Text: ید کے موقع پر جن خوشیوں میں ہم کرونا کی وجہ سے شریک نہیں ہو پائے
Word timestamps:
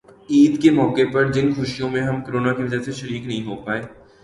ید 0.29 0.53
کے 0.61 0.69
موقع 0.71 1.01
پر 1.13 1.31
جن 1.31 1.53
خوشیوں 1.53 1.89
میں 1.89 2.01
ہم 2.01 2.21
کرونا 2.23 2.53
کی 2.53 2.63
وجہ 2.63 2.79
سے 2.79 2.91
شریک 2.91 3.25
نہیں 3.25 3.45
ہو 3.45 3.55
پائے 3.65 3.81